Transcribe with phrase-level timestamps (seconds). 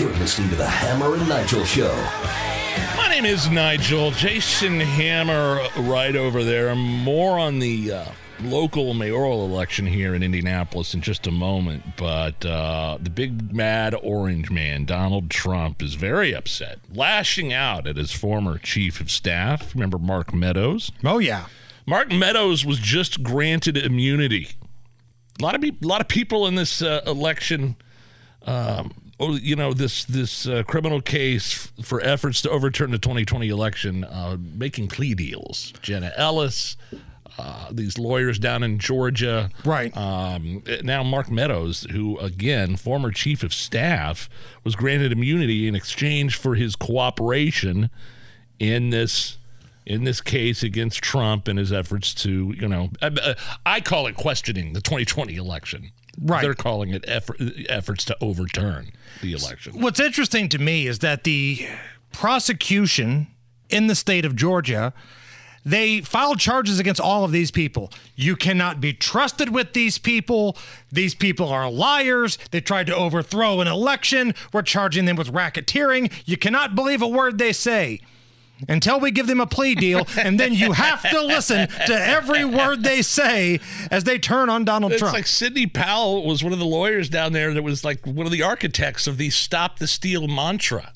[0.00, 1.94] You're listening to the Hammer and Nigel Show.
[2.96, 4.12] My name is Nigel.
[4.12, 6.74] Jason Hammer, right over there.
[6.74, 8.04] More on the uh,
[8.40, 11.82] local mayoral election here in Indianapolis in just a moment.
[11.98, 17.98] But uh, the big mad orange man, Donald Trump, is very upset, lashing out at
[17.98, 19.74] his former chief of staff.
[19.74, 20.90] Remember Mark Meadows?
[21.04, 21.44] Oh, yeah.
[21.84, 24.48] Mark Meadows was just granted immunity.
[25.38, 27.76] A lot of, be- a lot of people in this uh, election.
[28.46, 33.48] Um, oh, you know this this uh, criminal case for efforts to overturn the 2020
[33.48, 35.72] election, uh, making plea deals.
[35.82, 36.76] Jenna Ellis,
[37.38, 39.96] uh, these lawyers down in Georgia, right?
[39.96, 44.28] Um, now Mark Meadows, who again former chief of staff,
[44.64, 47.90] was granted immunity in exchange for his cooperation
[48.58, 49.38] in this
[49.86, 53.34] in this case against Trump and his efforts to, you know, I,
[53.66, 55.90] I call it questioning the 2020 election.
[56.20, 56.42] Right.
[56.42, 59.80] They're calling it effort, efforts to overturn the election.
[59.80, 61.66] What's interesting to me is that the
[62.12, 63.28] prosecution
[63.68, 64.92] in the state of Georgia
[65.64, 67.92] they filed charges against all of these people.
[68.16, 70.56] You cannot be trusted with these people.
[70.90, 72.38] These people are liars.
[72.50, 74.34] They tried to overthrow an election.
[74.52, 76.12] We're charging them with racketeering.
[76.24, 78.00] You cannot believe a word they say
[78.68, 82.44] until we give them a plea deal, and then you have to listen to every
[82.44, 83.60] word they say
[83.90, 85.14] as they turn on Donald it's Trump.
[85.14, 88.26] It's like Sidney Powell was one of the lawyers down there that was like one
[88.26, 90.92] of the architects of the "Stop the Steal" mantra.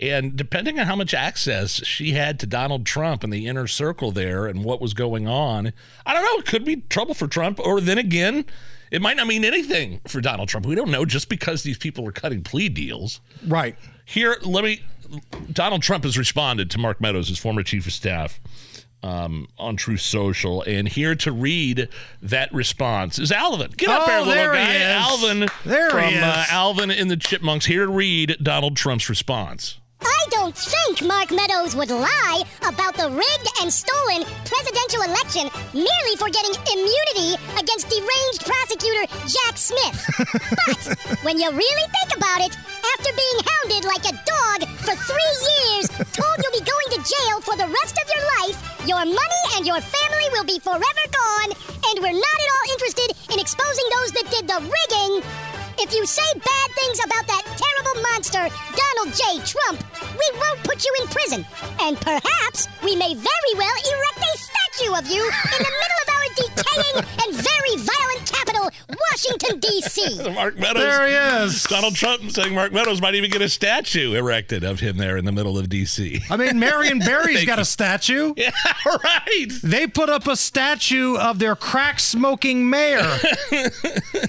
[0.00, 4.12] And depending on how much access she had to Donald Trump and the inner circle
[4.12, 5.72] there and what was going on,
[6.06, 6.38] I don't know.
[6.38, 7.58] It could be trouble for Trump.
[7.58, 8.44] Or then again,
[8.92, 10.66] it might not mean anything for Donald Trump.
[10.66, 13.20] We don't know just because these people are cutting plea deals.
[13.46, 13.76] Right.
[14.04, 14.82] Here, let me.
[15.52, 18.40] Donald Trump has responded to Mark Meadows, his former chief of staff,
[19.02, 21.88] um, on Truth Social, and here to read
[22.22, 23.72] that response is Alvin.
[23.76, 24.76] Get up oh, there, little there guy.
[24.90, 26.22] Alvin there from he is.
[26.22, 27.66] Uh, Alvin in the Chipmunks.
[27.66, 29.78] Here to read Donald Trump's response.
[30.48, 35.44] Don't think Mark Meadows would lie about the rigged and stolen presidential election
[35.76, 39.92] merely for getting immunity against deranged prosecutor Jack Smith.
[40.64, 40.80] but
[41.20, 42.56] when you really think about it,
[42.96, 47.44] after being hounded like a dog for three years, told you'll be going to jail
[47.44, 48.56] for the rest of your life,
[48.88, 51.52] your money and your family will be forever gone,
[51.92, 55.20] and we're not at all interested in exposing those that did the rigging.
[55.76, 57.87] If you say bad things about that terrible
[58.32, 59.22] monster, Donald J.
[59.44, 61.46] Trump, we won't put you in prison.
[61.80, 66.08] And perhaps we may very well erect a statue of you in the middle of
[66.14, 68.70] our decaying and very violent capital,
[69.10, 70.30] Washington, D.C.
[70.34, 70.82] Mark Meadows.
[70.82, 71.62] There he is.
[71.64, 75.24] Donald Trump saying Mark Meadows might even get a statue erected of him there in
[75.24, 76.20] the middle of D.C.
[76.30, 78.34] I mean, Marion Barry's got a statue.
[78.36, 78.50] Yeah,
[78.86, 79.46] right.
[79.62, 83.18] They put up a statue of their crack smoking mayor.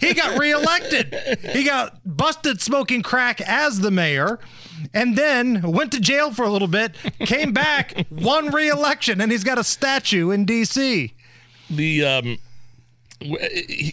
[0.00, 1.38] he got reelected.
[1.52, 4.38] He got busted smoking crack as the mayor
[4.92, 9.44] and then went to jail for a little bit, came back, won re-election, and he's
[9.44, 11.14] got a statue in D.C.
[11.70, 12.38] The um,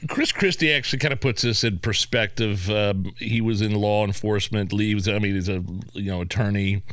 [0.08, 2.70] Chris Christie actually kind of puts this in perspective.
[2.70, 5.08] Um, he was in law enforcement, leaves.
[5.08, 5.64] I mean, he's a
[5.94, 6.84] you know attorney.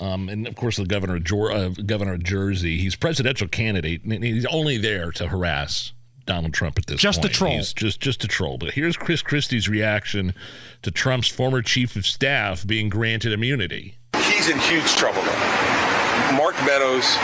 [0.00, 2.78] Um, and of course, the governor of, uh, governor of Jersey.
[2.78, 5.92] He's presidential candidate, and he's only there to harass
[6.26, 7.32] Donald Trump at this just point.
[7.32, 7.52] a troll.
[7.56, 8.58] He's just just a troll.
[8.58, 10.34] But here's Chris Christie's reaction
[10.82, 13.98] to Trump's former chief of staff being granted immunity.
[14.32, 16.36] He's in huge trouble now.
[16.36, 17.16] Mark Meadows.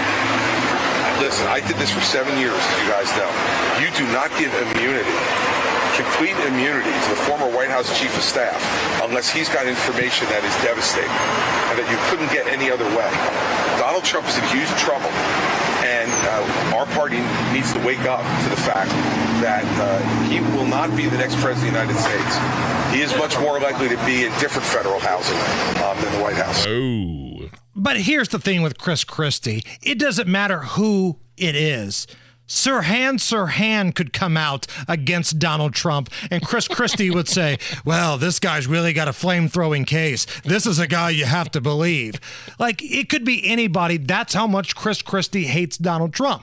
[1.21, 3.29] Listen, I did this for seven years, as you guys know.
[3.77, 5.13] You do not give immunity,
[5.93, 8.57] complete immunity to the former White House chief of staff
[9.05, 11.13] unless he's got information that is devastating
[11.69, 13.09] and that you couldn't get any other way.
[13.77, 15.13] Donald Trump is in huge trouble
[15.91, 17.19] and uh, our party
[17.53, 18.91] needs to wake up to the fact
[19.43, 19.99] that uh,
[20.29, 22.95] he will not be the next president of the United States.
[22.95, 25.37] He is much more likely to be in different federal housing
[25.83, 26.65] um, than the White House.
[26.69, 27.51] Oh.
[27.75, 32.07] But here's the thing with Chris Christie it doesn't matter who it is.
[32.51, 38.41] Sirhan Sirhan could come out against Donald Trump, and Chris Christie would say, Well, this
[38.41, 40.27] guy's really got a flame throwing case.
[40.43, 42.19] This is a guy you have to believe.
[42.59, 43.99] Like, it could be anybody.
[43.99, 46.43] That's how much Chris Christie hates Donald Trump.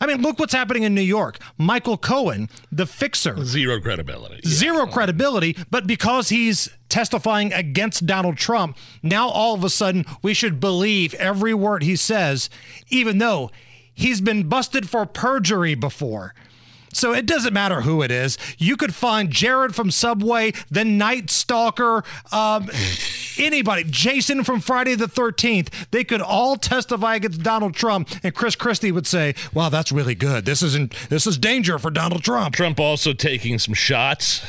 [0.00, 1.38] I mean, look what's happening in New York.
[1.58, 4.40] Michael Cohen, the fixer, Zero credibility.
[4.48, 10.32] zero credibility, but because he's testifying against Donald Trump, now all of a sudden we
[10.32, 12.48] should believe every word he says,
[12.88, 13.50] even though
[14.00, 16.34] he's been busted for perjury before.
[16.92, 18.36] So it doesn't matter who it is.
[18.58, 22.02] You could find Jared from Subway, the Night Stalker,
[22.32, 22.68] um,
[23.38, 25.68] anybody, Jason from Friday the 13th.
[25.92, 30.16] They could all testify against Donald Trump, and Chris Christie would say, "Wow, that's really
[30.16, 30.44] good.
[30.46, 30.92] This isn't.
[31.08, 34.42] This is danger for Donald Trump." Trump also taking some shots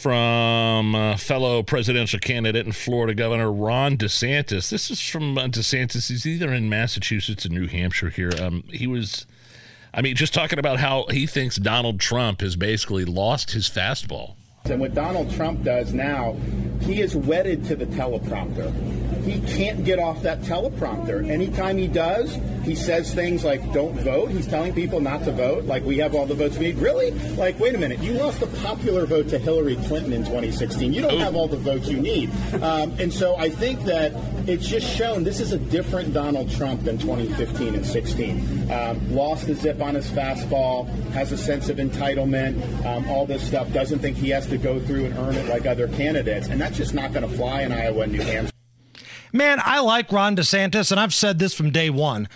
[0.00, 4.70] from uh, fellow presidential candidate and Florida Governor Ron DeSantis.
[4.70, 6.08] This is from uh, DeSantis.
[6.08, 8.30] He's either in Massachusetts or New Hampshire here.
[8.40, 9.26] Um, he was,
[9.92, 14.36] I mean, just talking about how he thinks Donald Trump has basically lost his fastball.
[14.64, 16.34] And what Donald Trump does now,
[16.80, 18.72] he is wedded to the teleprompter.
[19.22, 21.28] He can't get off that teleprompter.
[21.28, 24.30] Anytime he does, he says things like, don't vote.
[24.30, 26.76] He's telling people not to vote, like we have all the votes we need.
[26.76, 27.10] Really?
[27.36, 28.00] Like, wait a minute.
[28.00, 30.92] You lost the popular vote to Hillary Clinton in 2016.
[30.92, 32.30] You don't have all the votes you need.
[32.62, 34.12] Um, and so I think that
[34.48, 38.70] it's just shown this is a different Donald Trump than 2015 and 16.
[38.70, 43.46] Um, lost the zip on his fastball, has a sense of entitlement, um, all this
[43.46, 46.48] stuff, doesn't think he has to go through and earn it like other candidates.
[46.48, 48.50] And that's just not going to fly in Iowa and New Hampshire.
[49.32, 52.28] Man, I like Ron DeSantis, and I've said this from day one.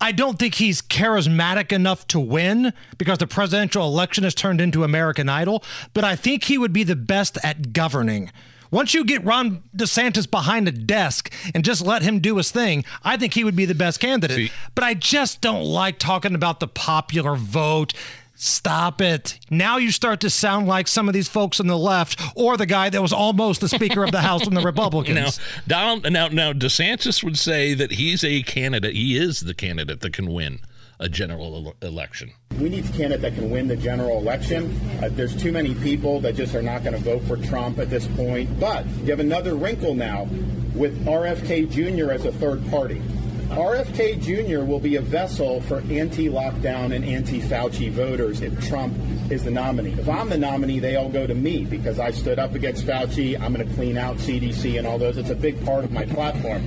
[0.00, 4.84] I don't think he's charismatic enough to win because the presidential election has turned into
[4.84, 5.64] American Idol,
[5.94, 8.30] but I think he would be the best at governing.
[8.70, 12.84] Once you get Ron DeSantis behind a desk and just let him do his thing,
[13.04, 14.36] I think he would be the best candidate.
[14.36, 17.94] See- but I just don't like talking about the popular vote.
[18.36, 19.38] Stop it.
[19.50, 22.66] Now you start to sound like some of these folks on the left or the
[22.66, 25.38] guy that was almost the Speaker of the House from the Republicans.
[25.38, 28.94] Now, Donald, now, now, DeSantis would say that he's a candidate.
[28.94, 30.60] He is the candidate that can win
[31.00, 32.32] a general ele- election.
[32.60, 34.78] We need a candidate that can win the general election.
[35.02, 37.90] Uh, there's too many people that just are not going to vote for Trump at
[37.90, 38.60] this point.
[38.60, 40.28] But you have another wrinkle now
[40.74, 42.12] with RFK Jr.
[42.12, 43.00] as a third party.
[43.48, 44.64] RFK Jr.
[44.64, 48.94] will be a vessel for anti-lockdown and anti-Fauci voters if Trump
[49.30, 49.92] is the nominee.
[49.92, 53.40] If I'm the nominee, they all go to me because I stood up against Fauci.
[53.40, 55.16] I'm going to clean out CDC and all those.
[55.16, 56.64] It's a big part of my platform.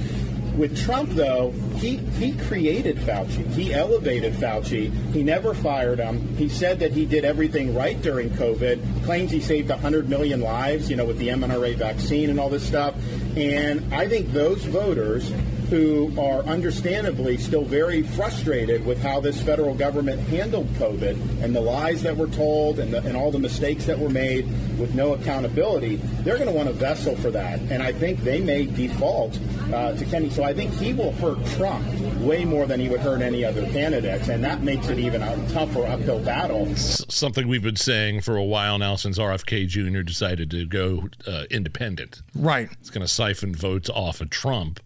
[0.58, 3.50] With Trump, though, he, he created Fauci.
[3.54, 4.92] He elevated Fauci.
[5.14, 6.36] He never fired him.
[6.36, 10.90] He said that he did everything right during COVID, claims he saved 100 million lives,
[10.90, 12.96] you know, with the mRNA vaccine and all this stuff.
[13.38, 15.32] And I think those voters
[15.70, 21.62] who are understandably still very frustrated with how this federal government handled COVID and the
[21.62, 24.46] lies that were told and, the, and all the mistakes that were made
[24.80, 27.60] with no accountability, they're going to want a vessel for that.
[27.60, 29.38] And I think they may default
[29.74, 30.30] uh, to Kenny.
[30.30, 31.86] So I think he will hurt Trump
[32.20, 34.28] way more than he would hurt any other candidates.
[34.30, 36.68] And that makes it even a tougher uphill battle.
[36.70, 40.02] S- something we've been saying for a while now since RFK Jr.
[40.02, 42.22] decided to go uh, independent.
[42.34, 42.70] Right.
[42.80, 44.80] It's going to siphon votes off of Trump,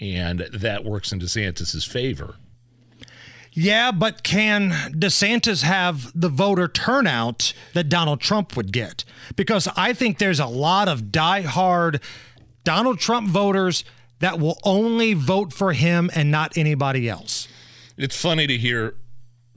[0.00, 2.36] and that works in DeSantis' favor.
[3.52, 9.04] Yeah, but can DeSantis have the voter turnout that Donald Trump would get?
[9.34, 12.00] Because I think there's a lot of diehard
[12.62, 13.82] Donald Trump voters
[14.20, 17.48] that will only vote for him and not anybody else.
[17.96, 18.94] It's funny to hear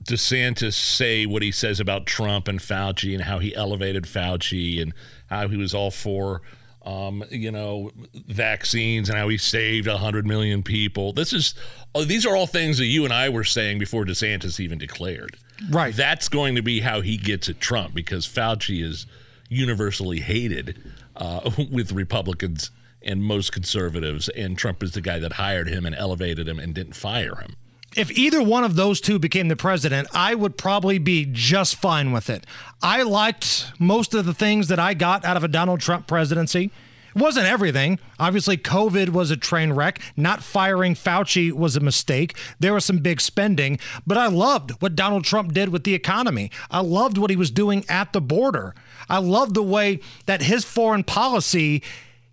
[0.02, 4.92] DeSantis say what he says about Trump and Fauci and how he elevated Fauci and
[5.26, 6.42] how he was all for,
[6.84, 11.12] um, you know, vaccines and how he saved 100 million people.
[11.12, 11.54] This is,
[11.94, 15.36] oh, these are all things that you and I were saying before DeSantis even declared.
[15.70, 15.94] Right.
[15.94, 19.06] That's going to be how he gets at Trump because Fauci is
[19.48, 20.80] universally hated
[21.16, 22.70] uh, with Republicans
[23.04, 26.74] and most conservatives, and Trump is the guy that hired him and elevated him and
[26.74, 27.56] didn't fire him.
[27.94, 32.10] If either one of those two became the president, I would probably be just fine
[32.12, 32.46] with it.
[32.82, 36.70] I liked most of the things that I got out of a Donald Trump presidency.
[37.14, 37.98] It wasn't everything.
[38.18, 40.00] Obviously, COVID was a train wreck.
[40.16, 42.34] Not firing Fauci was a mistake.
[42.58, 46.50] There was some big spending, but I loved what Donald Trump did with the economy.
[46.70, 48.74] I loved what he was doing at the border.
[49.10, 51.82] I loved the way that his foreign policy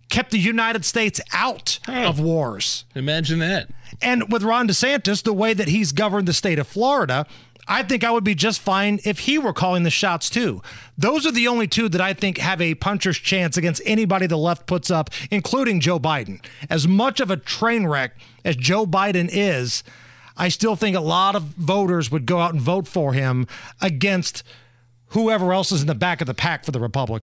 [0.08, 2.86] kept the United States out of wars.
[2.94, 3.68] Imagine that.
[4.02, 7.26] And with Ron DeSantis, the way that he's governed the state of Florida,
[7.68, 10.60] I think I would be just fine if he were calling the shots too.
[10.98, 14.36] Those are the only two that I think have a puncher's chance against anybody the
[14.36, 16.44] left puts up, including Joe Biden.
[16.68, 19.84] As much of a train wreck as Joe Biden is,
[20.36, 23.46] I still think a lot of voters would go out and vote for him
[23.80, 24.42] against
[25.08, 27.18] whoever else is in the back of the pack for the Republicans.